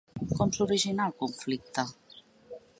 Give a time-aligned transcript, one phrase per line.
[0.37, 1.87] Com s'originà el conflicte?